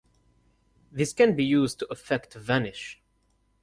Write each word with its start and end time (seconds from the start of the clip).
This 0.91 1.13
can 1.13 1.35
be 1.35 1.45
used 1.45 1.77
to 1.77 1.85
effect 1.91 2.35
a 2.35 2.39
vanish. 2.39 2.99